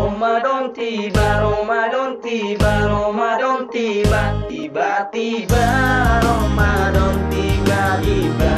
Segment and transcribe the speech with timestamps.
[0.00, 5.66] Ramadan tiba, Ramadan tiba, Ramadan tiba, tiba-tiba
[6.24, 8.56] Ramadan tiba, tiba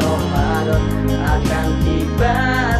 [0.00, 2.34] Ramadan akan tiba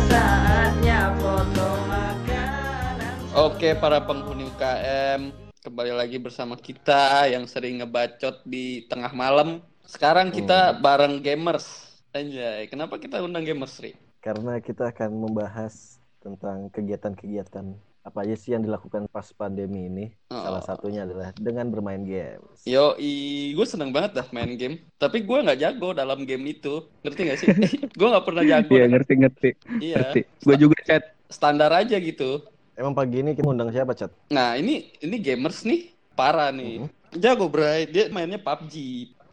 [0.09, 3.13] saatnya foto makanan.
[3.37, 5.29] Oke para penghuni UKM,
[5.61, 9.61] kembali lagi bersama kita yang sering ngebacot di tengah malam.
[9.85, 11.93] Sekarang kita bareng gamers.
[12.17, 13.93] Anjay, kenapa kita undang gamers, Ri?
[14.19, 20.07] karena kita akan membahas tentang kegiatan-kegiatan apa aja sih yang dilakukan pas pandemi ini.
[20.33, 20.41] Oh.
[20.41, 22.65] Salah satunya adalah dengan bermain games.
[22.65, 22.97] Yo,
[23.55, 24.81] gue seneng banget dah main game.
[24.97, 26.87] Tapi gue nggak jago dalam game itu.
[27.05, 27.49] Ngerti gak sih?
[27.99, 28.73] gue nggak pernah jago.
[28.73, 29.51] Iya ngerti ngerti.
[29.83, 29.97] Iya.
[30.01, 30.21] Ngerti.
[30.45, 31.05] Gue juga chat.
[31.29, 32.41] Standar aja gitu.
[32.79, 34.15] Emang pagi ini kita undang siapa, Chat?
[34.31, 36.87] Nah, ini ini gamers nih parah nih.
[37.11, 37.91] Jago, Bray.
[37.91, 38.75] Dia mainnya PUBG.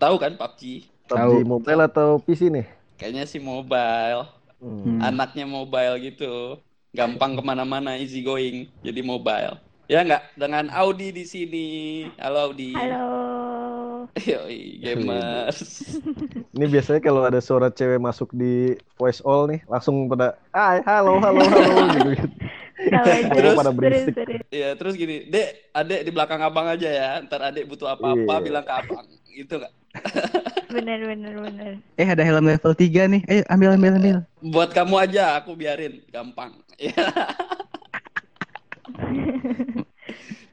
[0.01, 0.89] Tahu kan PUBG?
[1.05, 1.45] PUBG Tahu.
[1.45, 2.65] mobile atau PC nih?
[2.97, 4.25] Kayaknya sih mobile.
[4.57, 4.81] Hmm.
[4.81, 4.97] Hmm.
[4.97, 6.57] Anaknya mobile gitu.
[6.95, 8.71] Gampang ke mana-mana, easy going.
[8.79, 9.59] Jadi mobile.
[9.91, 10.39] Ya nggak?
[10.39, 11.67] Dengan Audi di sini.
[12.15, 12.71] Halo Audi.
[12.71, 13.05] Halo.
[14.31, 15.91] Yoi, gamers.
[16.55, 21.19] Ini biasanya kalau ada suara cewek masuk di voice all nih, langsung pada, "Hai, halo,
[21.19, 21.67] halo, halo."
[22.15, 22.27] gitu.
[22.95, 23.27] Aja.
[23.27, 23.55] Terus?
[23.59, 24.15] pada berisik.
[24.51, 27.09] Iya, terus gini, Dek, adek di belakang abang aja ya.
[27.27, 28.43] Ntar adek butuh apa-apa, Iya.
[28.43, 29.05] bilang ke abang.
[29.35, 29.73] Gitu nggak?
[30.75, 31.71] Bener, bener, bener.
[31.95, 33.21] Eh ada helm level 3 nih.
[33.31, 34.17] Ayo ambil ambil ambil.
[34.43, 36.03] Buat kamu aja, aku biarin.
[36.11, 36.51] Gampang.
[36.79, 37.05] Iya.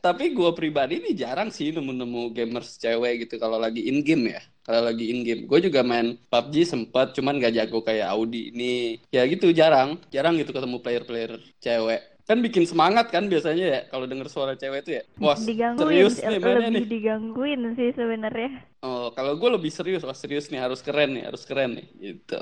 [0.03, 4.41] Tapi gua pribadi nih jarang sih nemu-nemu gamers cewek gitu kalau lagi in game ya.
[4.63, 8.95] Kalau lagi in game, gue juga main PUBG sempat, cuman gak jago kayak Audi ini.
[9.11, 12.12] Ya gitu jarang, jarang gitu ketemu player-player cewek.
[12.33, 15.03] Kan bikin semangat kan biasanya ya kalau denger suara cewek itu ya.
[15.21, 16.85] Wah digangguin, serius nih mainnya lebih nih.
[16.89, 18.51] digangguin sih sebenarnya.
[18.81, 21.87] Oh kalau gue lebih serius, wah serius nih harus keren nih, harus keren nih.
[22.01, 22.41] Gitu.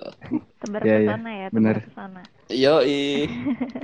[0.63, 1.77] Tebar Iya, ke iya, sana ya, bener.
[1.77, 2.23] tebar ke sana.
[2.49, 3.27] Yoi.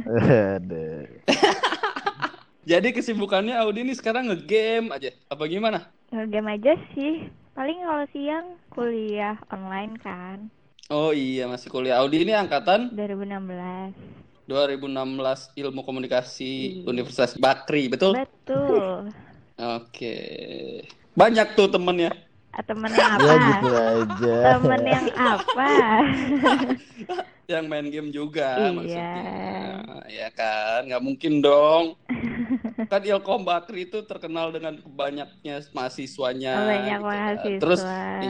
[0.06, 1.06] Aduh.
[2.70, 5.10] Jadi kesibukannya Audi ini sekarang ngegame aja.
[5.26, 5.90] Apa gimana?
[6.10, 7.26] Game aja sih.
[7.54, 10.38] Paling kalau siang kuliah online kan.
[10.86, 11.98] Oh iya masih kuliah.
[11.98, 13.94] Audi ini angkatan 2016.
[14.46, 14.86] 2016
[15.54, 16.86] Ilmu Komunikasi Iya.
[16.86, 18.14] Universitas Bakri, betul?
[18.14, 19.10] Betul.
[19.56, 20.16] Oke.
[21.12, 22.14] Banyak tuh temennya.
[22.50, 23.34] Ah, temen yang Ya apa?
[23.52, 24.36] gitu aja.
[24.56, 25.68] Temen yang apa?
[27.46, 28.74] Yang main game juga Iya.
[28.74, 29.14] maksudnya.
[30.10, 31.94] Ya kan, nggak mungkin dong.
[32.90, 36.52] kan Ilkom Bakri itu terkenal dengan banyaknya mahasiswanya.
[36.52, 37.06] Oh, banyak gitu kan.
[37.06, 37.60] mahasiswa.
[37.62, 37.80] Terus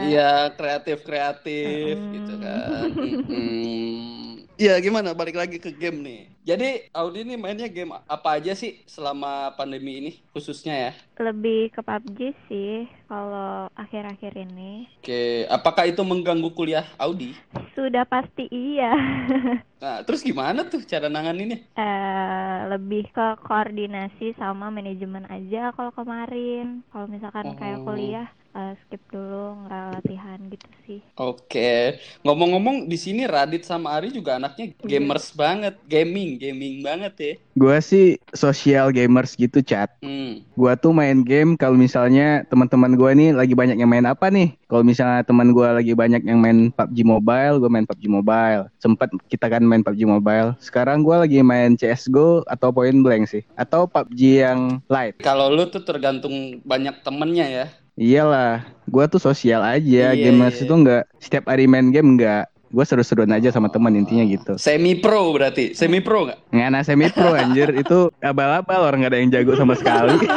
[0.05, 2.13] iya kreatif-kreatif Mm-mm.
[2.13, 2.87] gitu kan.
[2.93, 4.16] Mm-mm.
[4.57, 6.21] Iya gimana balik lagi ke game nih.
[6.41, 10.91] Jadi Audi ini mainnya game apa aja sih selama pandemi ini khususnya ya?
[11.21, 12.19] Lebih ke PUBG
[12.49, 14.89] sih kalau akhir-akhir ini.
[14.97, 17.37] Oke, apakah itu mengganggu kuliah Audi?
[17.77, 18.97] Sudah pasti iya.
[19.77, 21.61] Nah, terus gimana tuh cara nanganinnya?
[21.77, 26.81] eh lebih ke koordinasi sama manajemen aja kalau kemarin.
[26.89, 27.93] Kalau misalkan kayak Oh.
[27.93, 28.25] kuliah
[28.57, 30.99] eh, skip dulu nggak latihan gitu sih.
[31.21, 37.33] Oke, ngomong-ngomong di sini Radit sama Ari juga anaknya gamers banget, gaming, gaming banget ya.
[37.53, 39.93] Gue sih social gamers gitu chat.
[40.01, 40.41] Hmm.
[40.57, 44.57] Gua tuh main game kalau misalnya teman-teman gua nih lagi banyak yang main apa nih?
[44.65, 48.67] Kalau misalnya teman gua lagi banyak yang main PUBG Mobile, gue main PUBG Mobile.
[48.81, 50.57] Sempet kita kan main PUBG Mobile.
[50.57, 55.21] Sekarang gua lagi main CS:GO atau Point Blank sih, atau PUBG yang light.
[55.21, 57.67] Kalau lu tuh tergantung banyak temennya ya.
[57.97, 60.13] Iyalah, gua tuh sosial aja.
[60.13, 60.69] Iya, Gamers iya.
[60.69, 62.45] itu nggak setiap hari main game nggak.
[62.67, 64.59] Gue seru-seruan aja sama teman intinya gitu.
[64.59, 66.51] Semi pro berarti, semi pro nggak?
[66.51, 70.19] Ngana semi pro anjir itu abal-abal orang nggak ada yang jago sama sekali.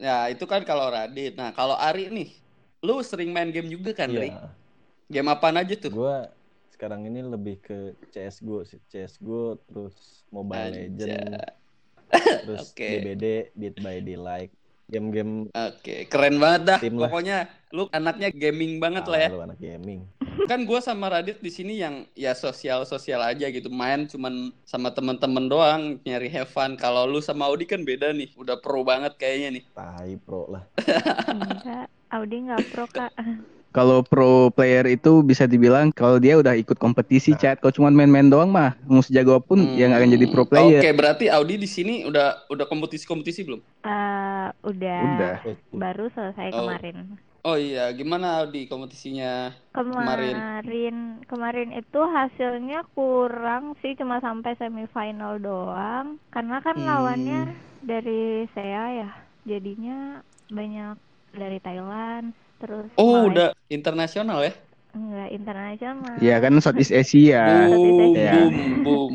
[0.00, 1.36] Ya itu kan kalau Radit.
[1.36, 2.32] Nah kalau Ari nih,
[2.80, 4.32] lu sering main game juga kan, Ri?
[4.32, 4.48] Iya.
[5.12, 5.92] Game apaan aja tuh?
[5.92, 6.32] Gua
[6.72, 8.80] sekarang ini lebih ke CS:GO sih.
[8.88, 10.88] CS:GO terus Mobile Anjay.
[10.88, 11.36] Legend,
[12.48, 12.88] terus Oke.
[12.88, 14.52] DBD, Dead by Daylight.
[14.90, 16.78] Game-game Oke, keren banget dah.
[16.82, 17.08] Tim lah.
[17.08, 17.38] Pokoknya
[17.70, 19.28] lu anaknya gaming banget lah ya.
[19.30, 20.02] ah, lu anak gaming.
[20.50, 24.90] kan gue sama Radit di sini yang ya sosial sosial aja gitu main cuman sama
[24.90, 29.14] temen-temen doang nyari have fun kalau lu sama Audi kan beda nih udah pro banget
[29.14, 30.66] kayaknya nih Tai pro lah.
[31.30, 33.12] Enggak, Audi nggak pro kak.
[33.70, 37.62] Kalau pro player itu bisa dibilang kalau dia udah ikut kompetisi chat.
[37.62, 40.80] Kalau cuma main-main doang mah, mau sejago pun ya nggak akan jadi pro Hmm, player.
[40.82, 45.34] oke berarti Audi di sini udah udah kompetisi kompetisi belum Eh, udah, Udah.
[45.70, 46.66] Baru selesai Oh.
[46.66, 46.96] kemarin.
[47.40, 50.34] oh iya gimana Audi kompetisinya Kemarin.
[50.34, 56.18] Kemarin, kemarin itu hasilnya kurang sih, cuma sampai semifinal doang.
[56.28, 56.84] Karena kan Hmm.
[56.84, 57.40] lawannya
[57.80, 59.10] dari saya ya,
[59.46, 60.98] jadinya banyak
[61.32, 64.52] dari Thailand, terus oh Malaysia- udah internasional ya
[64.90, 66.14] enggak internasional.
[66.18, 67.46] Ya kan Southeast Asia.
[67.70, 68.32] Southeast boom Asia.
[68.34, 69.14] boom boom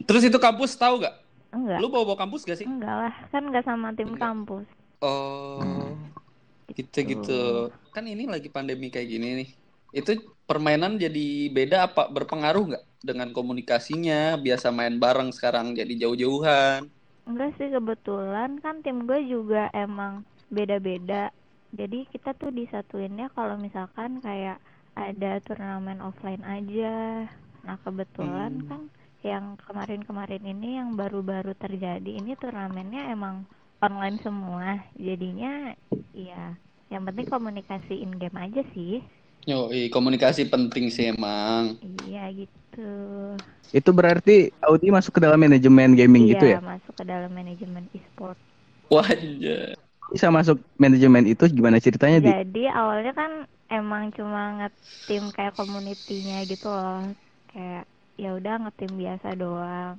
[0.00, 1.12] Terus itu kampus tahu gak?
[1.52, 1.76] Enggak.
[1.76, 2.64] Lu bawa bawa kampus gak sih?
[2.64, 4.32] Enggak lah, kan enggak sama tim Enggak.
[4.32, 4.64] kampus.
[5.04, 5.92] Oh,
[6.72, 7.68] gitu-gitu.
[7.92, 9.48] Kan ini lagi pandemi kayak gini nih.
[9.92, 10.16] Itu
[10.48, 14.40] permainan jadi beda apa berpengaruh nggak dengan komunikasinya?
[14.40, 16.88] Biasa main bareng sekarang jadi jauh-jauhan.
[17.28, 21.28] Enggak sih kebetulan kan tim gue juga emang beda-beda.
[21.70, 24.58] Jadi kita tuh disatuinnya kalau misalkan kayak
[24.98, 27.26] ada turnamen offline aja.
[27.66, 28.66] Nah kebetulan Hmm.
[28.66, 28.80] kan
[29.22, 33.46] yang kemarin-kemarin ini yang baru-baru terjadi ini turnamennya emang
[33.80, 34.82] online semua.
[34.98, 35.76] Jadinya
[36.12, 36.58] ya
[36.90, 39.04] yang penting komunikasi in game aja sih.
[39.48, 41.78] Yoi, komunikasi penting sih emang.
[41.80, 42.92] Iya gitu.
[43.72, 46.58] Itu berarti Audi masuk ke dalam manajemen gaming iya, gitu ya?
[46.60, 48.38] masuk ke dalam manajemen e-sport.
[48.90, 49.89] Wajah.
[50.10, 52.30] Bisa masuk manajemen itu gimana ceritanya, Di?
[52.30, 53.32] Jadi awalnya kan
[53.70, 57.14] emang cuma ngetim kayak community-nya gitu loh.
[57.54, 57.86] Kayak
[58.18, 59.96] ya udah ngetim biasa doang.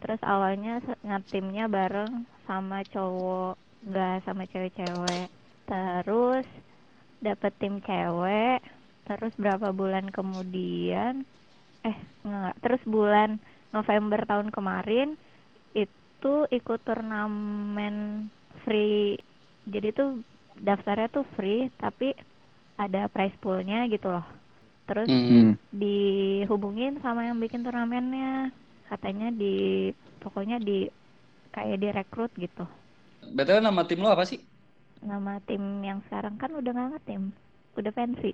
[0.00, 5.28] Terus awalnya ngetimnya bareng sama cowok, nggak sama cewek-cewek.
[5.68, 6.48] Terus
[7.20, 8.64] dapet tim cewek.
[9.04, 11.28] Terus berapa bulan kemudian
[11.80, 13.40] eh enggak, terus bulan
[13.72, 15.16] November tahun kemarin
[15.72, 18.28] itu ikut turnamen
[18.64, 19.16] free
[19.68, 20.10] jadi tuh
[20.60, 22.12] daftarnya tuh free tapi
[22.80, 24.26] ada prize poolnya gitu loh
[24.88, 25.28] terus Hmm.
[25.28, 25.70] Hmm.
[25.70, 28.50] dihubungin sama yang bikin turnamennya
[28.90, 29.54] katanya di
[30.22, 30.90] pokoknya di
[31.54, 32.64] kayak direkrut gitu
[33.36, 34.40] BTW nama tim lo apa sih?
[35.10, 37.22] nama tim yang sekarang kan udah nggak ngetim
[37.78, 38.30] udah pensi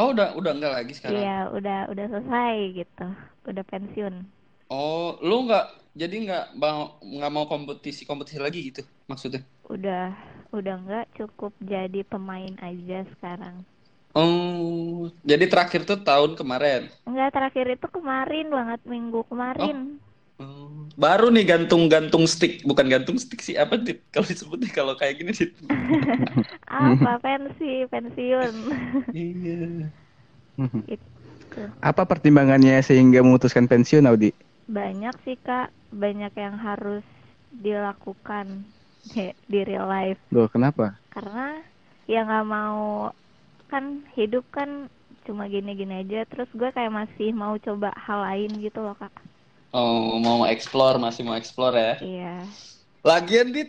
[0.00, 1.26] Oh, udah udah enggak lagi sekarang.
[1.26, 3.06] iya udah udah selesai gitu
[3.50, 4.14] udah pensiun
[4.74, 5.62] Oh, lu nggak
[6.00, 6.78] jadi nggak mau
[7.14, 9.40] nggak mau kompetisi kompetisi lagi gitu maksudnya?
[9.74, 10.04] Udah
[10.56, 13.56] udah nggak cukup jadi pemain aja sekarang
[14.16, 16.90] Oh, jadi terakhir tuh tahun kemarin.
[17.06, 20.00] Enggak, terakhir itu kemarin banget minggu kemarin.
[20.38, 24.02] Oh, baru nih gantung-gantung stick, bukan gantung stick sih apa dit?
[24.14, 25.50] Kalau disebut nih kalau kayak gini dit.
[26.68, 28.54] Apa pensi, pensiun.
[29.14, 29.90] Iya.
[30.94, 31.62] Itu.
[31.82, 34.30] Apa pertimbangannya sehingga memutuskan pensiun, Audi?
[34.68, 35.72] Banyak sih, Kak.
[35.94, 37.04] Banyak yang harus
[37.50, 38.68] dilakukan
[39.08, 40.20] di di real life.
[40.30, 40.94] Loh, kenapa?
[41.10, 41.58] Karena
[42.04, 43.10] ya nggak mau
[43.68, 44.88] kan hidup kan
[45.24, 46.24] cuma gini-gini aja.
[46.26, 49.12] Terus gue kayak masih mau coba hal lain gitu loh, Kak.
[49.68, 51.94] Oh, mau explore, masih mau explore ya.
[52.00, 52.36] Iya.
[53.04, 53.68] Lagian dit,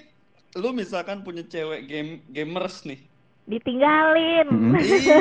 [0.55, 3.03] lu misalkan punya cewek game gamers nih.
[3.43, 4.47] Ditinggalin.
[4.47, 4.79] Mm-mm.
[4.79, 5.17] iya,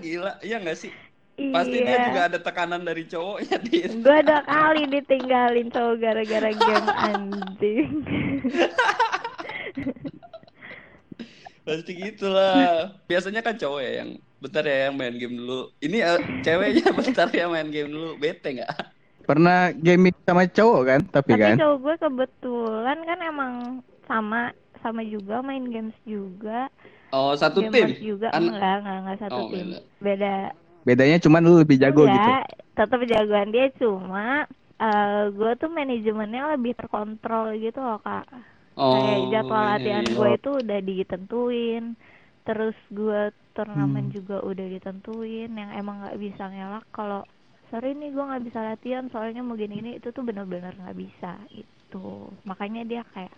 [0.00, 0.32] gila.
[0.40, 0.92] Iya nggak sih?
[1.32, 2.04] Pasti dia Iya.
[2.08, 3.90] juga ada tekanan dari cowoknya dit.
[4.00, 7.92] Gue dua kali ditinggalin cowok gara-gara game anjing.
[11.66, 12.90] Pasti gitulah.
[13.08, 14.10] Biasanya kan cowok ya yang
[14.42, 15.70] bentar ya yang main game dulu.
[15.78, 18.18] Ini eh, ceweknya bentar ya main game dulu.
[18.18, 18.70] Bete nggak?
[19.22, 21.00] Pernah gaming sama cowok kan?
[21.06, 21.56] Tapi Tapi kan?
[21.58, 23.52] cowok gue kebetulan kan emang
[24.10, 24.50] sama
[24.82, 26.66] sama juga main games juga,
[27.14, 28.02] Oh, satu gamers tim.
[28.02, 29.66] juga An- enggak enggak enggak satu Oh, tim.
[29.70, 29.78] beda.
[30.02, 30.34] Beda.
[30.82, 32.18] Bedanya cuma lu lebih jago gitu.
[32.18, 32.42] Enggak,
[32.74, 34.26] tetap jagoan dia cuma
[34.82, 38.26] eh gue tuh manajemennya lebih terkontrol gitu loh kak.
[38.92, 40.14] Kayak Oh, jadwal iya, latihan iya.
[40.16, 41.84] gue itu udah ditentuin.
[42.46, 43.20] Terus gue
[43.56, 44.14] turnamen Hmm.
[44.16, 45.50] juga udah ditentuin.
[45.60, 47.20] Yang emang nggak bisa ngelak kalau
[47.70, 51.28] sorry nih gue nggak bisa latihan soalnya mau gini-gini itu tuh bener-bener nggak bisa
[51.62, 51.98] itu.
[52.48, 53.34] Makanya dia kayak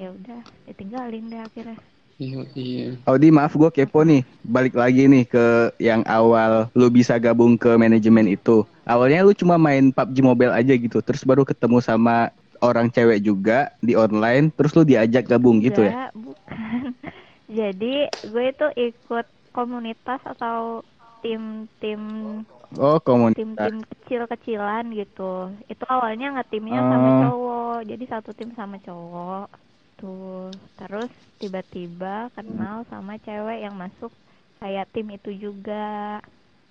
[0.00, 1.78] ya udah ditinggalin deh akhirnya.
[2.18, 2.86] Iya, iya.
[3.06, 7.78] Audi maaf gue kepo nih balik lagi nih ke yang awal lu bisa gabung ke
[7.78, 12.88] manajemen itu awalnya lu cuma main PUBG Mobile aja gitu terus baru ketemu sama orang
[12.88, 16.94] cewek juga di online terus lu diajak gabung gitu ya bukan.
[17.58, 17.94] Jadi
[18.28, 20.84] gue itu ikut komunitas atau
[21.24, 22.00] tim-tim
[22.76, 25.48] oh komunitas tim-tim kecil-kecilan gitu.
[25.66, 27.18] Itu awalnya ngetimnya sama Oh.
[27.24, 27.78] cowok.
[27.88, 29.48] Jadi satu tim sama cowok.
[29.96, 30.52] Tuh.
[30.76, 31.08] Terus
[31.40, 34.12] tiba-tiba kenal sama cewek yang masuk
[34.60, 36.20] kayak tim itu juga.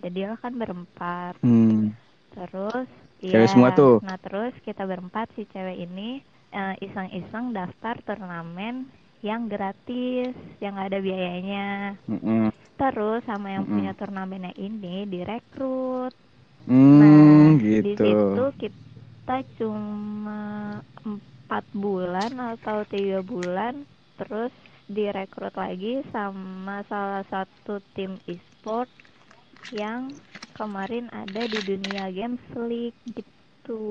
[0.05, 1.33] Jadilah kan berempat.
[1.41, 1.89] hmm.
[2.37, 2.85] Terus
[3.25, 4.01] Cewek iya, semua tuh?
[4.05, 6.21] Nah, terus kita berempat si cewek ini
[6.53, 8.75] eh, iseng-iseng daftar turnamen
[9.25, 11.65] yang gratis, yang nggak ada biayanya.
[12.09, 12.51] Mm-mm.
[12.79, 13.69] Terus sama yang Mm-mm.
[13.69, 16.13] punya turnamennya ini direkrut.
[16.67, 20.41] Hmm, Nah, di gitu situ kita cuma
[21.05, 23.85] empat bulan atau tiga bulan,
[24.19, 24.53] terus
[24.87, 28.89] direkrut lagi sama salah satu tim e-sport
[29.71, 30.01] yang
[30.57, 33.81] kemarin ada di dunia games league gitu.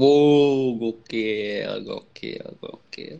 [0.00, 3.16] Wow, gokil, gokil, gokil.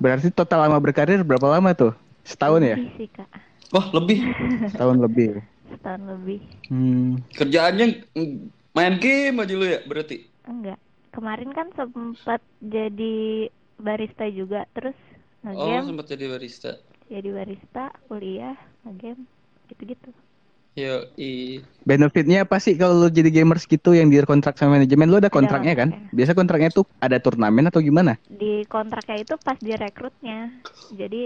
[0.00, 1.92] berarti total lama berkarir berapa lama tuh
[2.24, 3.28] setahun ya sih kak,
[3.72, 4.18] Wah, lebih.
[4.72, 5.28] setahun lebih
[5.70, 6.40] setahun lebih.
[6.68, 7.20] hmm.
[7.36, 7.86] Kerjaannya
[8.76, 10.16] main game aja lu ya, berarti.
[10.44, 10.78] Enggak,
[11.14, 13.48] kemarin kan sempat jadi
[13.80, 14.96] barista juga terus
[15.44, 16.70] Oh, ngegame sempat jadi barista.
[17.10, 19.24] jadi barista kuliah ngegame
[19.68, 20.10] gitu-gitu
[20.80, 21.30] Yo, i.
[21.88, 25.32] Benefitnya apa sih kalau lu jadi gamers gitu yang di kontrak sama manajemen lu ada
[25.36, 25.88] kontraknya kan?
[26.16, 28.12] Biasa kontraknya tuh ada turnamen atau gimana?
[28.40, 30.34] di kontraknya itu pas direkrutnya
[31.00, 31.16] jadi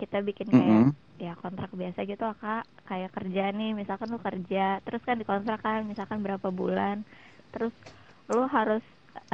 [0.00, 0.96] kita bikin kayak Mm-mm.
[1.24, 5.80] ya kontrak biasa gitu kak kayak kerja nih misalkan lu kerja terus kan dikontrak kan
[5.90, 6.96] misalkan berapa bulan
[7.52, 7.74] terus
[8.32, 8.82] lu harus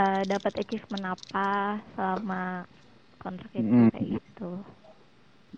[0.00, 1.40] eh, dapat achievement apa
[1.94, 2.36] selama
[3.22, 3.88] kontrak itu Mm.
[3.92, 4.42] kayak gitu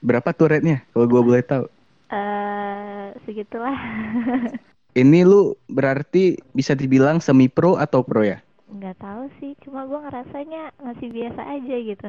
[0.08, 1.64] Berapa tuh rate-nya kalau gua boleh tahu?
[2.10, 3.76] Eh segitulah
[4.96, 8.40] Ini lu berarti bisa dibilang semi pro atau pro ya?
[8.66, 12.08] nggak tahu sih cuma gua ngerasanya masih biasa aja gitu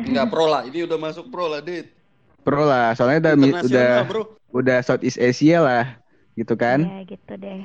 [0.00, 1.92] Enggak pro lah, ini udah masuk pro lah, Dit.
[2.40, 3.34] Pro lah, soalnya udah
[3.64, 4.22] udah Bro.
[4.52, 5.84] udah Southeast Asia lah,
[6.36, 6.84] gitu kan?
[6.84, 7.60] ya gitu deh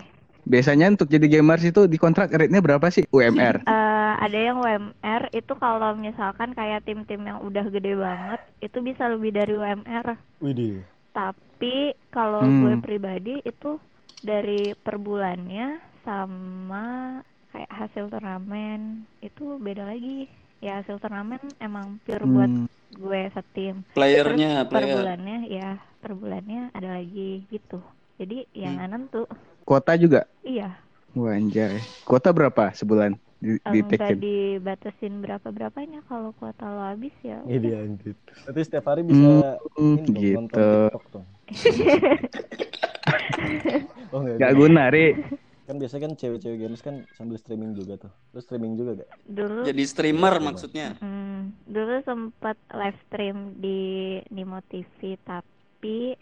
[0.45, 3.65] Biasanya untuk jadi gamers itu di kontrak rate-nya berapa sih UMR?
[3.75, 9.09] Eh, ada yang UMR itu kalau misalkan kayak tim-tim yang udah gede banget itu bisa
[9.09, 10.15] lebih dari UMR.
[10.39, 10.85] Widih.
[11.11, 11.41] Tapi
[12.15, 12.59] kalau Hmm.
[12.59, 13.79] gue pribadi itu
[14.29, 16.85] dari per bulannya sama
[17.51, 20.27] kayak hasil turnamen itu beda lagi.
[20.63, 23.83] Ya hasil turnamen emang pure buat Hmm, gue setim.
[23.95, 24.91] Playernya, Terus per player.
[24.91, 27.79] bulannya ya per bulannya ada lagi gitu.
[28.19, 28.85] Jadi yang Hmm.
[28.91, 29.27] nentu
[29.67, 30.21] Kuota juga?
[30.45, 30.77] iya
[31.17, 31.75] Wah anjay.
[32.07, 33.11] Kuota berapa sebulan
[33.43, 38.15] di, di enggak dibatasin berapa berapanya kalau kuota lo habis ya Ini anjir.
[38.43, 39.27] Berarti setiap hari bisa
[39.77, 40.33] Hmm, gitu.
[40.35, 41.14] nonton TikTok dong.
[44.13, 44.35] Oh enggak.
[44.37, 44.51] Gak enggak.
[44.53, 45.07] guna, Ri.
[45.65, 48.11] Kan biasanya kan cewek-cewek games kan sambil streaming juga tuh.
[48.37, 49.09] Lu streaming juga gak?
[49.25, 50.93] dulu Jadi streamer maksudnya.
[51.01, 53.79] Hmm, dulu sempat live stream di
[54.29, 56.13] Nimo TV tapi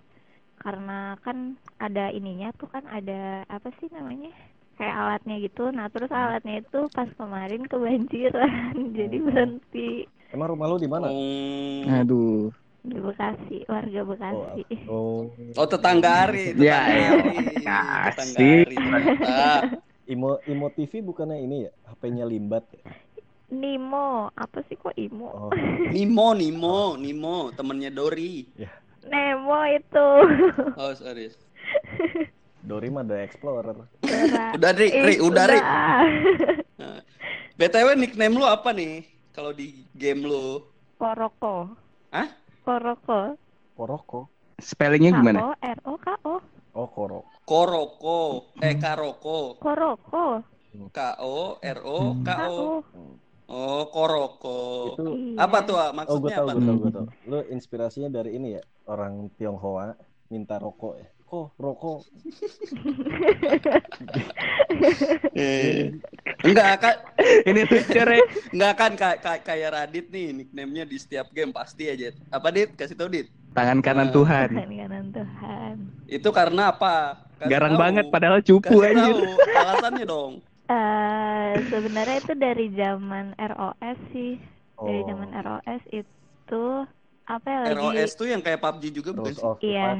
[0.63, 4.31] karena kan ada ininya tuh kan ada apa sih namanya
[4.79, 10.81] kayak alatnya gitu nah terus alatnya itu pas kemarin kebanjiran jadi berhenti Emang rumah lu
[10.81, 11.13] di mana?
[11.13, 12.49] Oh, Aduh.
[12.83, 17.31] Di Bekasi warga Oh, Bekasi oh, oh tetangga Ari, Ya, tetangga Ari.
[17.63, 17.79] ya,
[18.11, 18.67] Tetangga asik.
[18.67, 18.77] Ari.
[20.05, 21.71] Imo Imo TV bukannya ini ya?
[21.87, 22.83] HP-nya limbat ya?
[23.49, 25.51] Nimo apa sih kok Imo Oh,
[25.95, 28.43] Nimo, Nimo, Nimo, temennya Dori.
[29.03, 30.07] Nemo itu
[30.75, 31.31] Oh, sorry.
[32.63, 33.75] Dori mah ada Explorer.
[34.53, 35.59] Udah, Ri, Ri, udah, Ri.
[35.59, 36.99] udah.
[37.53, 39.07] BTW nickname lu apa nih?
[39.31, 40.63] Kalau di game lu?
[40.95, 41.71] Koroko
[42.09, 42.27] Hah?
[42.65, 43.19] Koroko
[43.77, 44.19] Koroko.
[44.61, 45.39] Spellingnya K gimana?
[45.43, 46.35] O R O K O
[46.73, 47.25] Oh, Korok.
[47.45, 48.17] Koroko,
[48.63, 50.25] eh Karoko, Koroko
[50.95, 52.81] K O R O K K O.
[52.97, 53.01] O
[53.53, 54.57] Oh, Koroko.
[54.89, 55.43] Itu Iya.
[55.45, 55.75] Apa tuh?
[55.77, 55.91] ah?
[56.09, 56.53] Oh, gue Maksudnya tahu, apa?
[56.57, 56.97] gue tahu, gue Hmm.
[56.97, 57.07] tahu.
[57.29, 58.61] Lu inspirasinya dari ini ya?
[58.89, 59.93] Orang Tionghoa
[60.33, 61.07] minta rokok ya.
[61.33, 61.99] Kok rokok?
[65.33, 65.89] Eh,
[66.45, 66.95] Enggak kan?
[67.41, 68.19] Ini lucu, Ri.
[68.53, 72.13] Enggak kan kayak kayak kayak Radit nih nickname-nya di setiap game pasti aja.
[72.29, 72.77] Apa Dit?
[72.77, 73.33] Kasih tau Dit.
[73.51, 74.13] Tangan kanan Nah.
[74.13, 74.49] Tuhan.
[74.51, 75.75] Tuhan kanan Tuhan
[76.05, 77.25] Itu karena apa?
[77.35, 77.81] Kasih Garang tahu.
[77.81, 79.17] banget padahal cupu Kasih anjir.
[79.17, 80.33] tahu alasannya dong.
[80.63, 84.37] eh sebenarnya itu dari zaman ROS sih
[84.79, 86.63] dari Oh, zaman ROS itu
[87.25, 89.43] apa ya lagi ROS tuh yang kayak PUBG juga bukan sih?
[89.67, 89.97] Iya.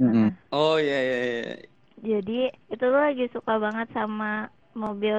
[0.00, 0.36] Mm-mm.
[0.52, 1.70] Oh iya iya iya.
[2.00, 2.32] jadi
[2.72, 4.48] itu tuh lagi suka banget sama
[4.82, 5.18] mobil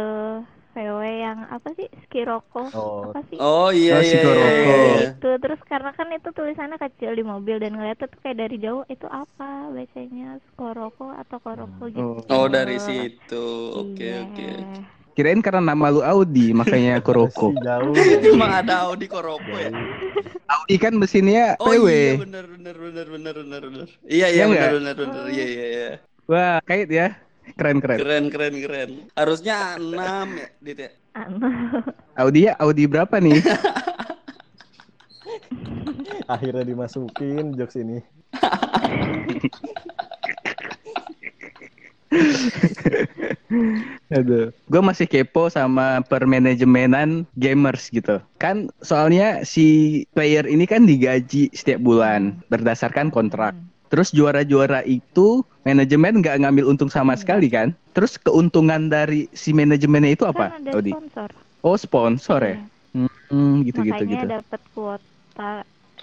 [0.74, 3.04] VW yang apa sih Skiroko Oh.
[3.06, 4.18] apa sih Oh iya Oh, iya.
[4.18, 4.70] iya, Koroko.
[4.88, 5.06] iya.
[5.06, 8.84] itu terus karena kan itu tulisannya kecil di mobil dan ngeliatnya tuh kayak dari jauh
[8.94, 9.46] itu apa
[9.76, 13.36] bacanya Koroko atau Koroko gitu Oh dari situ.
[13.82, 14.22] Oke Iya.
[14.24, 14.44] oke.
[15.22, 17.54] Kirain karena nama lu Audi makanya Kuroko.
[17.62, 17.94] Jauh.
[18.34, 19.70] Emang ada Audi Koroko ya?
[20.50, 21.86] Audi kan mesinnya Oh PW.
[21.86, 23.88] iya benar benar benar benar benar benar.
[24.10, 24.72] Iya iya Iya benar nggak?
[24.82, 25.24] benar benar.
[25.30, 25.90] Iya iya iya.
[26.26, 27.14] Wah, kait ya.
[27.54, 27.98] Keren keren.
[28.02, 28.90] Keren keren keren.
[29.14, 29.94] Harusnya 6
[30.42, 30.90] ya, Dit ya.
[31.14, 31.38] Anu.
[32.18, 33.46] Audi ya Audi berapa nih?
[36.34, 38.02] Akhirnya dimasukin jokes ini.
[44.16, 44.52] Aduh.
[44.68, 48.20] Gue masih kepo sama permanajemenan gamers gitu.
[48.40, 53.56] Kan soalnya si player ini kan digaji setiap bulan berdasarkan kontrak.
[53.92, 57.76] Terus juara-juara itu manajemen nggak ngambil untung sama sekali kan?
[57.92, 60.96] Terus keuntungan dari si manajemennya itu apa, kan ada Audi?
[60.96, 61.30] sponsor
[61.62, 62.56] Oh sponsor ya?
[62.56, 62.72] Iya.
[63.32, 64.28] Hmm, gitu gitu makanya gitu.
[64.28, 65.52] dapat kuota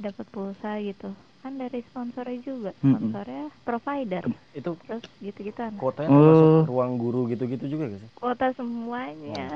[0.00, 6.18] dapat pulsa gitu kan dari sponsornya juga sponsornya provider Itu terus gitu-gituan kotanya Oh.
[6.18, 8.10] termasuk ruang guru gitu-gitu juga gak sih?
[8.12, 9.46] kuota semuanya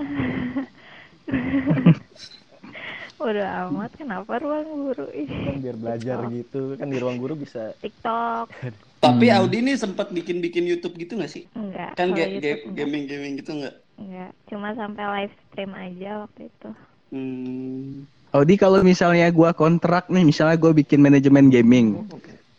[3.22, 6.74] udah amat kenapa ruang guru Kan ini biar belajar gitu.
[6.74, 8.50] Kan di ruang guru bisa TikTok
[8.98, 9.36] Tapi Hmm.
[9.36, 11.46] Audi nih sempat bikin-bikin YouTube gitu nggak sih?
[11.52, 12.70] enggak Kan ga- ga- enggak.
[12.72, 13.74] gaming-gaming gitu nggak?
[13.94, 16.70] enggak cuma sampai live stream aja waktu itu
[17.12, 18.06] Hmm.
[18.32, 22.00] Audi kalau misalnya gua kontrak nih, misalnya gua bikin manajemen gaming,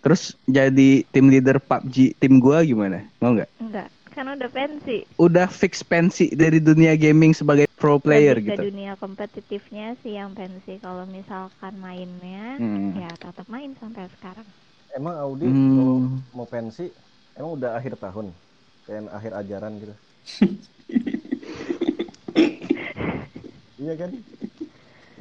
[0.06, 3.10] terus jadi tim leader PUBG tim gua gimana?
[3.18, 3.50] Mau nggak?
[3.58, 8.54] enggak kan udah pensi Udah fix pensi dari dunia gaming sebagai pro player Lebih ke
[8.54, 8.64] gitu.
[8.70, 13.02] dunia kompetitifnya sih yang pensi kalau misalkan mainnya Hmm.
[13.02, 14.46] ya tetap main sampai sekarang
[14.94, 15.74] Emang Audi Hmm.
[15.74, 15.96] kalau
[16.38, 16.86] mau pensi,
[17.34, 18.30] emang udah akhir tahun,
[18.86, 19.96] kayak akhir ajaran gitu.
[23.82, 24.14] iya kan?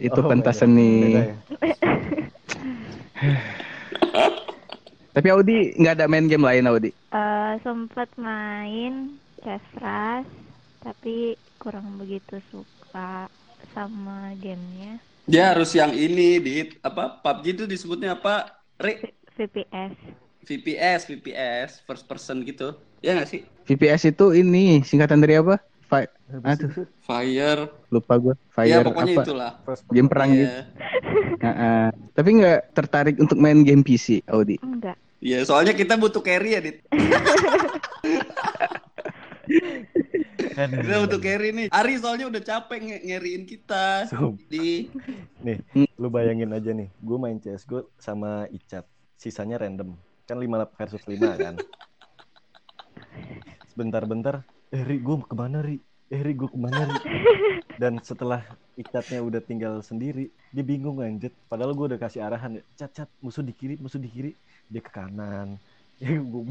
[0.01, 0.65] Itu Oh, pentas beda.
[0.65, 0.93] seni.
[1.13, 1.25] Ya?
[5.13, 6.91] Tapi Audi nggak ada main game lain Audi.
[7.13, 10.29] Eh sempat main chess rush
[10.83, 13.29] tapi kurang begitu suka
[13.77, 18.51] sama gamenya Dia harus yang ini di apa PUBG itu disebutnya apa?
[18.81, 19.95] Re V- VPS
[20.43, 22.75] VPS, VPS, first person gitu.
[22.99, 23.47] Ya nggak sih?
[23.63, 25.63] VPS itu ini singkatan dari apa?
[25.93, 27.69] Fi Aduh, Fire.
[27.93, 28.33] lupa gua.
[28.33, 29.23] ya Fire pokoknya apa?
[29.29, 29.53] itulah.
[29.93, 30.49] Game perang gitu.
[30.49, 30.65] Iya.
[31.45, 31.87] Heeh.
[32.17, 34.57] Tapi nggak tertarik untuk main game PC, Audi.
[34.65, 36.83] enggak Iya, soalnya kita butuh carry ya, Dit.
[40.53, 41.67] Kita butuh carry nih.
[41.71, 44.11] Ari soalnya udah capek nge ngeriin kita.
[44.11, 44.35] Sup.
[44.51, 44.91] Di
[45.41, 45.63] Nih,
[45.95, 48.83] lu bayangin aja nih, gue main CSGO sama Icat,
[49.15, 49.95] sisanya random.
[50.27, 51.55] Kan 5 versus 5 kan.
[53.73, 54.43] Sebentar-bentar,
[54.73, 55.77] eh Ri, gue ke mana Ri?
[56.09, 56.97] Eh Ri, gue ke mana Ri?
[57.83, 58.41] Dan setelah
[58.73, 61.29] Icatnya udah tinggal sendiri, dia bingung lanjut.
[61.45, 64.33] Padahal gue udah kasih arahan, cat cat musuh di kiri, musuh di kiri,
[64.73, 65.61] dia ke kanan.
[66.03, 66.51] Ya anjing.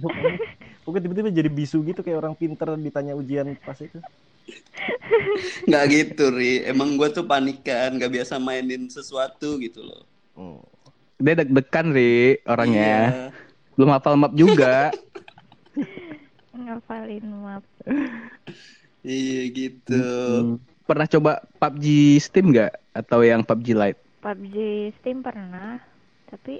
[0.87, 3.99] Pokoknya tiba-tiba jadi bisu gitu kayak orang pinter ditanya ujian pas itu.
[5.67, 6.63] nggak gitu, Ri.
[6.63, 10.07] Emang gue tuh panikan, nggak biasa mainin sesuatu gitu loh.
[10.39, 10.63] Hmm.
[11.19, 12.95] Dia deg-degan, Ri, orangnya.
[13.11, 13.25] Iya.
[13.75, 14.95] Belum hafal map juga.
[16.55, 17.65] ngapalin map
[19.09, 19.91] Iya gitu.
[19.91, 20.61] Hmm.
[20.87, 21.85] Pernah coba PUBG
[22.21, 22.71] Steam nggak?
[22.99, 24.01] Atau yang PUBG Lite?
[24.21, 24.55] PUBG
[24.97, 25.71] Steam pernah
[26.29, 26.53] tapi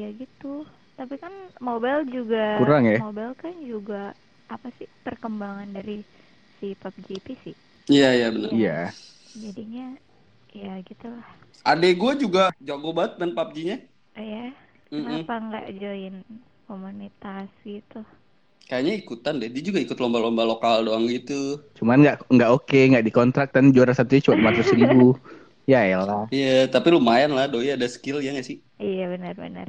[0.00, 0.52] ya gitu
[0.98, 1.32] tapi kan
[1.68, 3.00] mobile juga Kurang ya?
[3.02, 4.02] mobile kan juga
[4.54, 5.98] apa sih perkembangan dari
[6.58, 7.44] si PUBG PC
[7.90, 8.50] Iya, iya benar.
[8.58, 8.70] Iya.
[9.42, 9.86] jadinya
[10.52, 11.28] ya gitulah
[11.70, 13.76] Adek gue juga jago banget main PUBG-nya.
[14.30, 14.46] ya
[14.92, 15.28] Mm-mm.
[15.28, 16.14] kenapa nggak join
[16.68, 18.00] komunitas gitu
[18.68, 19.48] Kayaknya ikutan deh.
[19.54, 21.34] Dia juga ikut lomba-lomba lokal doang gitu.
[21.78, 25.14] Cuman nggak nggak oke, nggak dikontrak dan juara satunya cuma 400 ribu.
[25.68, 26.24] Ya elah.
[26.32, 28.58] Iya, tapi lumayan lah doi ada skill ya nggak sih?
[28.80, 29.68] iya benar-benar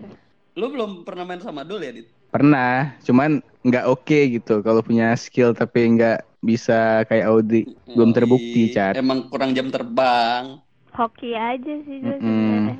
[0.59, 2.07] Lu belum pernah main sama Dol ya, Dit?
[2.29, 4.53] Pernah, cuman nggak oke gitu.
[4.61, 8.69] Kalau punya skill tapi nggak bisa kayak Audi, belum terbukti.
[8.71, 8.95] Cat.
[8.95, 10.61] Emang kurang jam terbang.
[10.97, 12.21] hoki aja sih gue Mm-mm.
[12.21, 12.75] sebenarnya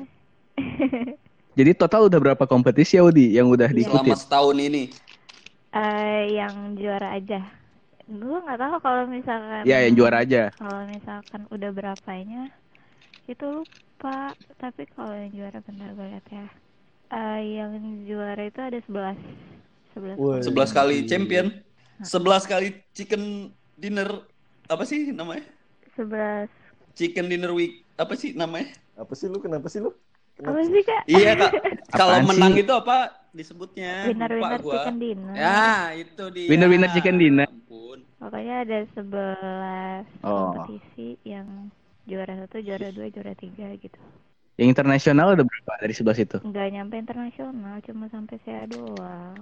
[1.58, 4.14] Jadi total udah berapa kompetisi Audi yang udah diikutin?
[4.14, 4.82] Selama setahun ini.
[5.70, 7.46] Eh, yang juara aja
[8.10, 10.50] gue nggak tahu kalau misalkan Ya, yang juara aja.
[10.58, 12.50] kalau misalkan udah berapanya
[13.30, 16.46] itu lupa tapi kalau yang juara bentar gue lihat ya
[17.12, 17.72] Eh, yang
[18.08, 19.18] juara itu ada 11
[19.94, 20.40] 11 Woi.
[20.44, 21.46] 11 kali champion.
[22.02, 23.22] 11 kali chicken
[23.78, 24.08] dinner.
[24.70, 25.44] Apa sih namanya?
[25.96, 26.50] 11
[26.98, 27.86] Chicken dinner week.
[27.96, 28.70] Apa sih namanya?
[28.98, 29.38] Apa sih lu?
[29.40, 29.90] Kenapa sih lu?
[30.48, 30.62] apa Kenapa?
[30.70, 31.52] sih kak Iya, Kak.
[31.98, 32.60] Kalau menang sih?
[32.60, 34.06] itu apa disebutnya?
[34.06, 34.74] winner Lupa winner gua.
[34.76, 35.62] chicken dinner Ya,
[35.94, 36.48] itu dia.
[36.48, 37.46] Winner-winner chicken dinner.
[37.46, 37.98] Ampun.
[38.16, 40.52] pokoknya ada 11 Oh.
[40.52, 41.72] kompetisi yang
[42.04, 43.96] juara satu juara dua juara tiga gitu
[44.54, 46.36] Yang internasional udah berapa dari 11 itu?
[46.38, 49.38] nggak nyampe internasional cuma sampai saya doang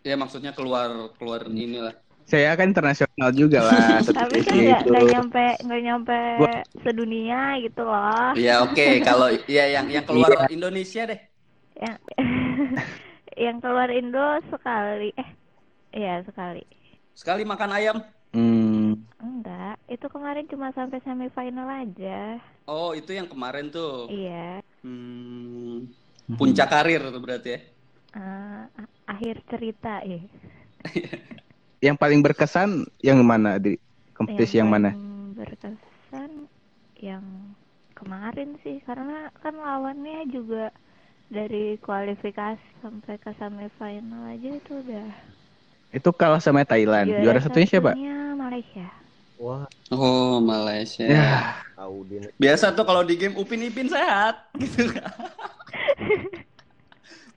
[0.00, 1.90] Ya maksudnya keluar keluar inilah.
[2.22, 3.98] Saya kan internasional juga lah.
[4.06, 4.88] satu tapi kan nggak itu.
[4.88, 10.46] nggak nyampe nggak nyampe Gua- sedunia gitu loh Ya oke, kalau ya yang yang keluar
[10.46, 11.20] Indonesia deh.
[11.76, 11.98] yang
[13.44, 15.28] yang keluar Indo sekali eh
[15.98, 16.62] iya sekali
[17.16, 17.96] Sekali makan ayam.
[18.34, 22.18] Hmm, enggak itu kemarin cuma sampai semifinal aja
[22.72, 23.90] Oh, itu yang kemarin tuh.
[24.08, 25.90] iya Hmm,
[26.38, 27.58] puncak karir tuh berarti ya.
[28.16, 30.18] Eh, a- akhir cerita ya
[31.86, 33.76] yang paling berkesan yang mana di
[34.16, 34.96] kompetisi yang, mana?
[34.96, 36.48] paling berkesan
[37.00, 37.24] yang
[37.98, 40.72] kemarin sih karena kan lawannya juga
[41.26, 45.08] dari kualifikasi sampai ke semifinal aja itu udah
[45.90, 47.08] Itu kalah sama Thailand.
[47.08, 47.92] Juara, satunya siapa?
[48.36, 48.86] Malaysia
[49.36, 51.04] Wah, Oh, Malaysia.
[51.06, 51.60] Ya.
[52.40, 55.06] Biasa tuh kalau di game Upin Ipin sehat gitu kan.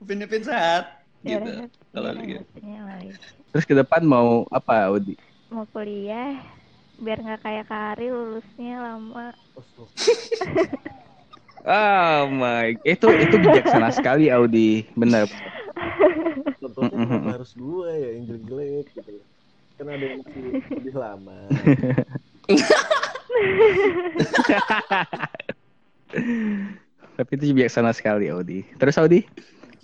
[0.02, 1.44] Upin Ipin sehat gitu.
[1.44, 2.44] Juara Kalau juara di game.
[2.46, 2.80] satunya
[3.50, 5.18] terus ke depan mau apa Audi?
[5.50, 6.38] mau kuliah
[7.02, 9.34] biar nggak kayak Kari lulusnya lama
[11.60, 15.28] Oh, my, itu itu bijaksana sekali Audi, benar.
[16.56, 19.20] Contohnya harus gue ya yang jelek-jelek gitu.
[19.76, 21.36] Kan ada yang masih lebih lama.
[27.20, 28.64] Tapi itu bijaksana sekali Audi.
[28.80, 29.28] Terus Audi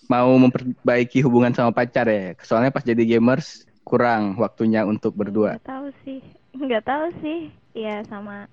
[0.08, 2.32] mau memperbaiki hubungan sama pacar ya?
[2.40, 5.60] Soalnya pas jadi gamers kurang waktunya untuk berdua.
[5.60, 6.20] Nggak tahu sih,
[6.56, 7.52] nggak tahu sih.
[7.76, 8.48] Ya sama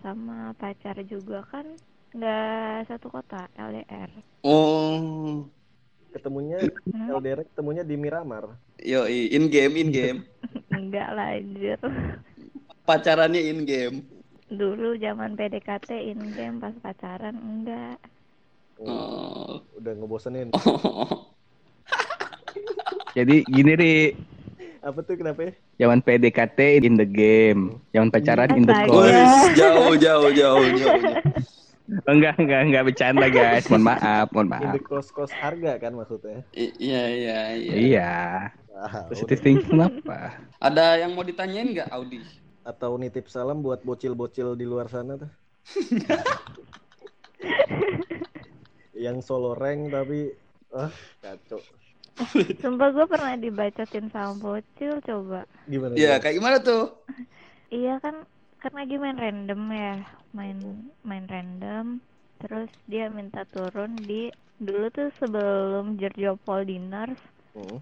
[0.00, 1.68] sama pacar juga kan
[2.10, 4.10] nggak satu kota LDR.
[4.42, 5.46] Oh,
[6.10, 7.12] Ketemunya Hmm?
[7.12, 8.56] LDR ketemunya di Miramar.
[8.78, 10.18] yo in game, in game.
[10.68, 11.76] Enggak lah anjir.
[12.82, 13.96] Pacarannya in game.
[14.46, 17.98] Dulu zaman PDKT in game pas pacaran enggak.
[18.78, 19.60] Oh.
[19.74, 20.48] Udah ngebosenin.
[23.12, 23.96] Jadi gini Ri,
[24.80, 25.52] Apa tuh kenapa ya?
[25.76, 28.86] zaman PDKT in the game, zaman pacaran in the Astaga.
[28.86, 29.04] call.
[29.04, 30.66] Wih, jauh, jauh, jauh,
[31.86, 33.62] Enggak, enggak, enggak bercanda guys.
[33.70, 34.74] Mohon maaf, mohon maaf.
[34.74, 36.42] the kos-kos harga kan maksudnya.
[36.50, 37.74] I- Iya, iya, iya.
[37.74, 38.12] Iya.
[38.76, 40.36] Ah, Positive thinking apa?
[40.60, 42.20] Ada yang mau ditanyain nggak, Audi?
[42.60, 45.30] Atau nitip salam buat bocil-bocil di luar sana tuh.
[48.96, 50.32] Yang solo rank tapi
[50.72, 51.60] ah kacau.
[52.64, 55.44] Sumpah gue pernah dibacotin sama bocil coba.
[55.68, 55.92] Gimana?
[55.94, 56.96] Iya, kayak gimana tuh?
[57.68, 58.24] Iya kan
[58.56, 60.00] kan lagi main random ya,
[60.36, 60.58] main
[61.02, 61.86] main random.
[62.36, 64.28] Terus dia minta turun di
[64.60, 67.20] dulu tuh sebelum Jerjopol Diners
[67.52, 67.80] Hmm,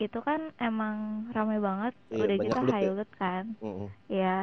[0.00, 0.96] itu kan emang
[1.36, 2.72] rame banget, Iya, udah banyak gitu ya.
[2.72, 3.44] highlight kan.
[3.60, 3.88] hmm.
[4.08, 4.36] Ya,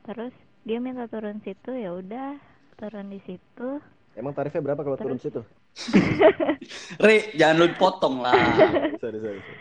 [0.00, 0.32] terus
[0.64, 2.40] dia minta turun situ ya udah
[2.76, 3.68] turun di situ.
[4.16, 5.44] Emang tarifnya berapa kalau turun situ?
[7.06, 8.32] Ri, jangan lu potong lah.
[9.02, 9.60] Sorry, sorry, sorry.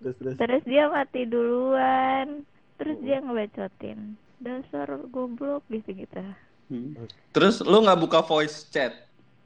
[0.00, 0.34] Terus terus.
[0.38, 2.26] Terus dia mati duluan.
[2.78, 4.16] Terus dia ngebacotin.
[4.40, 6.24] Dasar goblok gitu-gitu.
[6.72, 6.96] Hmm.
[7.36, 8.96] Terus lu nggak buka voice chat?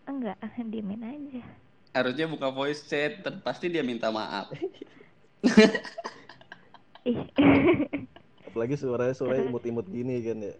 [0.07, 0.39] Enggak,
[0.71, 1.43] diemin aja.
[1.91, 4.55] Harusnya buka voice chat, dan pasti dia minta maaf.
[7.11, 7.21] Ih.
[8.49, 10.55] Apalagi suaranya suaranya imut-imut gini kan ya.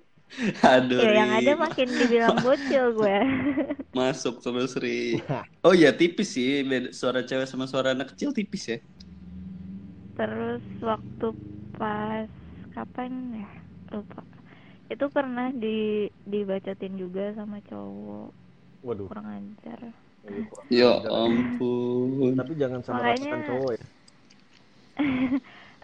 [0.67, 3.19] Aduh, ya yang ada makin dibilang bocil gue.
[3.99, 5.23] Masuk terus, Ri.
[5.63, 6.67] Oh iya, tipis sih.
[6.91, 8.79] Suara cewek sama suara anak kecil tipis ya.
[10.19, 11.27] Terus waktu
[11.79, 12.27] pas
[12.75, 13.64] kapan ya?
[13.95, 14.21] Lupa.
[14.87, 18.29] Itu pernah di dibacotin juga sama cowok.
[18.83, 19.07] Waduh.
[19.09, 19.81] Kurang ajar.
[20.73, 22.33] Ya ampun.
[22.33, 23.87] Tapi jangan sama Makanya- cowok ya.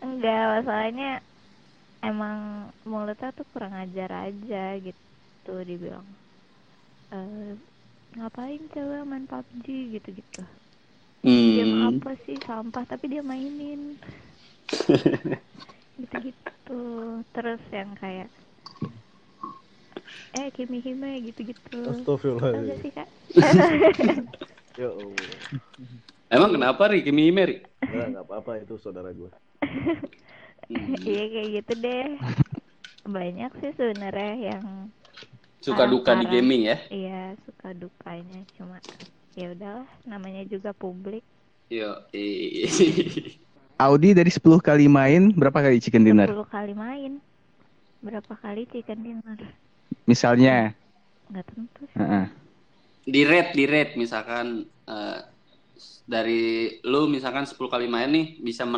[0.00, 1.10] Enggak, masalahnya
[2.00, 2.38] emang
[2.88, 6.08] mulutnya tuh kurang ajar aja gitu dibilang.
[7.12, 7.52] Eh
[8.16, 10.42] ngapain cewek main PUBG gitu-gitu.
[11.20, 12.00] Game Hmm.
[12.00, 14.00] apa sih sampah tapi dia mainin.
[16.06, 16.82] gitu-gitu.
[17.34, 18.28] Terus yang kayak
[20.36, 21.82] eh Kimi Hime gitu-gitu.
[22.80, 23.08] Sih kak?
[24.80, 25.36] Ya Allah.
[26.30, 27.02] Emang kenapa, Ri?
[27.04, 27.56] Kimi Hime, Ri?
[27.84, 29.30] Enggak, enggak apa-apa itu saudara gue.
[30.70, 32.06] Iya kayak gitu deh.
[33.02, 34.64] Banyak sih sebenarnya yang
[35.60, 36.32] Suka duka di Parah-parah.
[36.32, 36.76] gaming ya?
[36.88, 38.78] Iya suka dukanya cuma
[39.34, 41.22] ya udahlah namanya juga publik
[41.70, 42.66] Yo, eh.
[43.80, 46.28] Audi dari 10 kali main berapa kali chicken dinner?
[46.28, 47.16] 10 kali main
[48.04, 49.40] berapa kali chicken dinner
[50.04, 50.76] Misalnya,
[51.32, 52.26] nggak tentu sih Heeh.
[53.08, 55.18] di rate, di rate misalkan eh,
[56.04, 58.68] dari lu misalkan 10 kali main nih bisa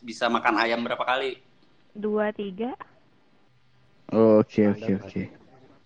[0.00, 1.36] bisa makan ayam berapa kali?
[1.92, 2.72] dua tiga
[4.10, 5.22] Oke oke oke.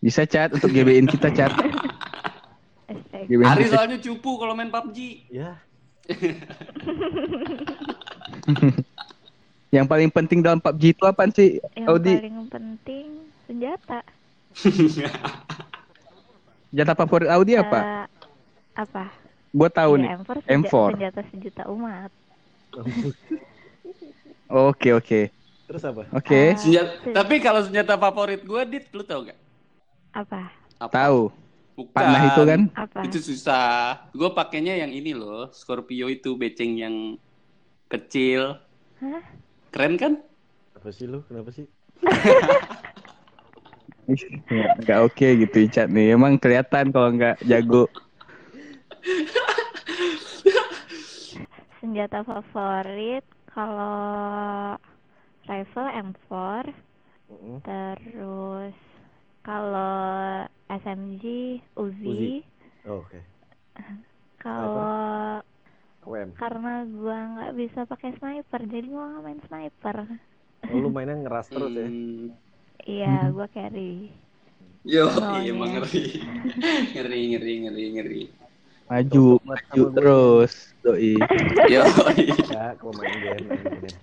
[0.01, 1.53] Bisa chat untuk GBin kita chat.
[2.93, 3.73] astaga GBin Ari kita.
[3.77, 5.29] soalnya cupu kalau main PUBG.
[5.29, 5.61] Ya,
[9.75, 12.07] Yang paling penting dalam PUBG itu apa sih, yang Audi?
[12.07, 13.07] paling penting
[13.47, 14.01] senjata
[16.71, 17.89] Senjata favorit Audi apa?
[17.89, 18.05] Eh,
[18.83, 19.05] apa
[19.59, 20.13] Gua tahu Ya, nih.
[20.19, 20.89] M4 senja- M4.
[20.89, 22.11] senjata sejuta umat
[24.49, 25.21] Oke oke
[25.67, 26.05] terus apa?
[26.13, 26.37] oke.
[26.37, 29.39] Ah, Senjata, se- tapi kalau senjata favorit gue, Dit, lu tau gak?
[30.15, 30.97] apa Apa?
[30.97, 31.33] Tahu.
[31.79, 31.97] Bukan.
[31.97, 32.61] Panah itu kan?
[32.83, 33.65] apa Itu susah.
[34.19, 36.97] Gue pakainya yang ini loh, Scorpio itu beceng yang
[37.95, 38.43] kecil.
[39.01, 39.23] Hah?
[39.75, 40.13] Keren kan?
[40.77, 41.23] Apa sih lu?
[41.29, 41.67] Kenapa sih?
[44.85, 46.15] Nggak oke gitu chat nih.
[46.15, 47.89] Emang kelihatan kalau nggak jago.
[51.81, 54.75] senjata favorit kalau
[55.45, 56.65] rifle M4
[57.29, 57.61] Mm-mm.
[57.65, 58.73] terus
[59.45, 61.25] kalau SMG
[61.77, 62.35] Uzi, Uzi.
[62.89, 63.21] Oh, Oke.
[64.41, 65.45] kalau
[66.05, 66.31] WM.
[66.37, 69.97] karena gua nggak bisa pakai sniper jadi gua nggak main sniper
[70.65, 71.89] Oh, lu mainnya ngeras terus ya?
[72.97, 74.09] Iya gua carry
[74.85, 75.81] Yo, Oh, iya emang iya.
[75.81, 76.05] ngeri.
[76.93, 78.23] ngeri, ngeri, ngeri, ngeri.
[78.85, 80.53] Maju, maju terus.
[80.85, 81.17] Doi.
[81.73, 81.81] Yo,
[82.53, 83.97] Ya, gua main game, main game.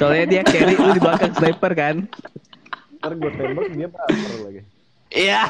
[0.00, 1.96] Soalnya dia carry lu di belakang sniper kan.
[2.96, 4.60] Ntar gue tembak dia baper lagi.
[5.12, 5.42] Iya.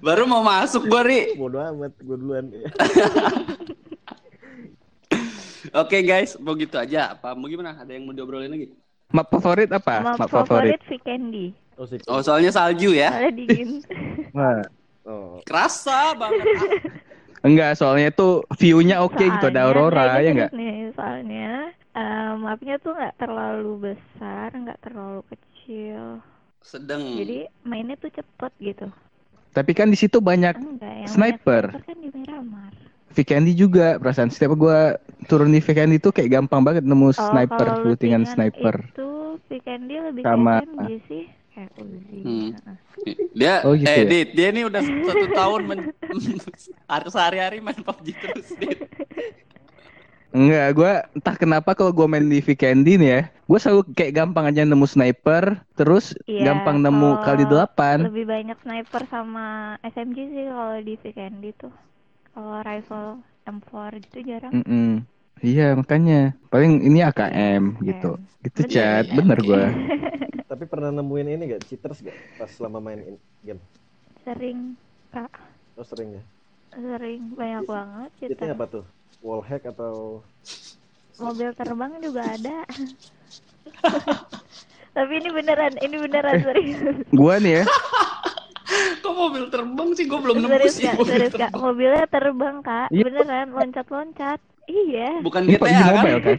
[0.00, 1.36] Baru mau masuk gua, Ri.
[1.36, 2.48] Bodoh amat gue duluan.
[5.70, 7.14] Oke, guys, mau gitu aja.
[7.14, 7.76] Apa mau gimana?
[7.76, 8.72] Ada yang mau diobrolin lagi?
[9.12, 10.00] Map favorit apa?
[10.00, 10.74] Map Map favorit.
[10.74, 11.46] favorit Vikendi.
[11.76, 11.86] Oh.
[12.08, 13.12] Oh, soalnya salju ya.
[13.12, 13.70] Soalnya dingin.
[14.32, 14.64] Wah.
[15.08, 16.44] Oh, Kerasa banget.
[17.46, 20.52] Enggak, soalnya tuh view-nya oke gitu ada aurora nah, ya enggak?
[20.52, 26.20] Nih, soalnya eh, mapnya tuh nggak terlalu besar, nggak terlalu kecil.
[26.60, 27.00] Sedang.
[27.00, 28.92] Jadi mainnya tuh cepet gitu.
[29.50, 31.64] Tapi kan di situ banyak Enggak, Sniper.
[31.66, 32.70] sniper kan di Miramar.
[33.10, 34.94] Vikendi juga perasaan setiap gua
[35.26, 38.86] turun di Vikendi tuh kayak gampang banget nemu sniper Oh, kalau lootingan sniper.
[38.86, 39.10] Itu
[39.46, 40.62] Vikendi lebih Sama-
[41.04, 42.18] sih, kayak Uzi.
[42.22, 42.50] Hmm.
[43.32, 44.06] Dia Oh, gitu eh ya?
[44.06, 45.80] Dit, dia ini udah satu tahun men
[46.90, 48.78] hari- sehari-hari main PUBG terus, Dit.
[50.30, 54.44] Enggak, gua entah kenapa kalau gua main di Vikendi nih ya, gua selalu kayak gampang
[54.46, 58.06] aja nemu sniper, terus Iya, gampang nemu kali delapan.
[58.06, 61.72] Lebih banyak sniper sama SMG sih kalau di Vikendi tuh.
[62.30, 63.08] Kalau rifle
[63.50, 64.54] M4 gitu jarang.
[64.54, 65.02] Mm-mm.
[65.40, 69.64] Iya makanya paling ini AKM gitu, gitu Bener, chat, iya, bener gua.
[70.50, 71.62] tapi pernah nemuin ini gak?
[71.68, 72.16] Cheaters gak?
[72.38, 73.60] Pas selama main in- game?
[74.24, 74.76] Sering,
[75.12, 75.32] Kak.
[75.76, 76.22] Oh sering ya?
[76.74, 78.56] Sering banyak banget Cheatnya kita.
[78.56, 78.84] apa tuh?
[79.20, 80.24] Wallhack atau
[81.16, 82.64] Mobil terbang juga ada.
[84.90, 86.80] Tapi ini beneran, ini beneran serius.
[87.12, 87.64] Gua nih ya,
[89.02, 90.04] Kok mobil terbang sih?
[90.06, 91.50] Gue belum nemu sih kak, mobil serius kak.
[91.50, 91.60] terbang.
[91.60, 93.02] Mobilnya terbang kak, Iya.
[93.04, 94.40] beneran loncat-loncat.
[94.64, 96.04] Iya, Bukan GTA kan?
[96.06, 96.36] Mobile kan?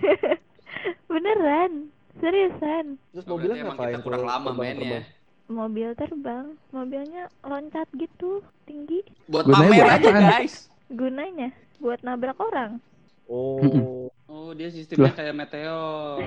[1.12, 1.72] beneran,
[2.18, 2.86] seriusan.
[3.12, 3.94] terus mobilnya berarti emang ngapain?
[3.94, 5.00] kita kurang lama mainnya.
[5.46, 9.04] Mobil terbang, mobilnya loncat gitu, tinggi.
[9.28, 10.24] Buat pamer aja, apaan?
[10.40, 10.72] guys.
[10.90, 12.78] Gunanya buat nabrak orang.
[13.26, 15.12] Oh, Oh, dia sistemnya Lah.
[15.12, 16.24] kayak meteor.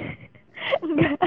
[0.84, 1.16] Enggak.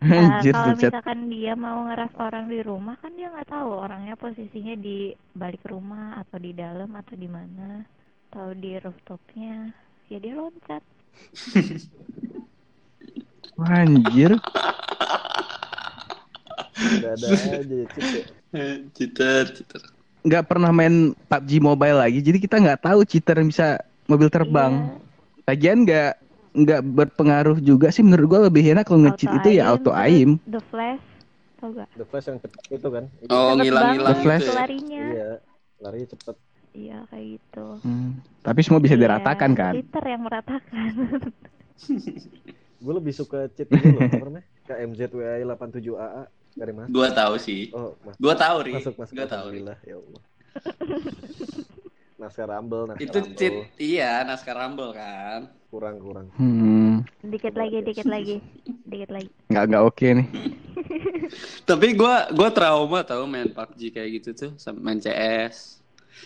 [0.00, 4.16] Nah, Anjir kalau misalkan dia mau ngeras orang di rumah kan dia nggak tahu orangnya
[4.16, 7.84] posisinya di balik rumah atau di dalam atau di mana
[8.32, 9.68] atau di rooftopnya
[10.08, 10.80] ya dia loncat
[13.60, 14.40] Anjir,
[17.04, 17.60] ada aja
[17.92, 18.24] cheat ya.
[18.96, 19.44] Cheater.
[20.20, 20.94] Nggak pernah main
[21.26, 24.72] PUBG Mobile lagi, jadi kita nggak tahu cheater yang bisa mobil terbang.
[24.76, 24.96] Iya.
[25.46, 26.12] Lagian nggak
[26.50, 30.34] nggak berpengaruh juga sih menurut gua lebih enak kalau nge-cheat itu ya auto aim.
[30.44, 30.98] the flash
[31.56, 33.04] tau gak The Flash yang cepet itu kan?
[33.20, 34.42] Itu Oh, Cepet ngilang-ngilang Flash.
[34.42, 34.54] ya.
[34.56, 35.30] larinya Iya,
[35.78, 36.36] lari cepet.
[36.72, 39.72] iya kayak gitu Hmm, Tapi semua bisa Iya, diratakan kan?
[39.76, 40.88] cheater yang meratakan
[42.80, 44.46] Gue lebih suka cheat itu loh, apa namanya?
[44.64, 46.86] KMZWI 87AA dari Mas.
[46.88, 47.70] Gua tahu sih.
[47.70, 48.16] Oh, Mas.
[48.16, 48.72] Gua tahu, Ri.
[48.76, 49.14] Masuk, masuk.
[49.14, 49.58] Gua tahu, Ri.
[49.62, 50.22] Alhamdulillah, ya Allah.
[52.20, 53.34] Naskah Rumble, Naskah Itu Rumble.
[53.34, 55.40] cheat, iya, naskah Rumble kan.
[55.70, 56.26] Kurang, kurang.
[56.34, 58.42] Hmm, dikit lagi dikit lagi
[58.84, 60.26] dikit lagi nggak nggak oke nih.
[61.68, 65.78] Tapi gua gua trauma tau main PUBG kayak gitu tuh, main CS.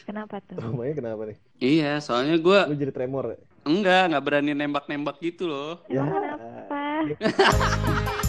[0.09, 1.37] kenapa tuh Rumahnya kenapa nih?
[1.61, 3.39] Iya, soalnya gua Lu jadi tremor ya?
[3.63, 5.79] enggak, enggak berani nembak-nembak gitu loh.
[5.87, 6.11] emang Ya.
[6.11, 6.81] kenapa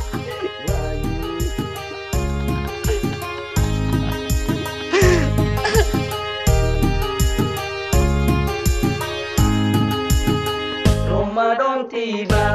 [11.85, 12.54] Ramadan tiba, Ramadan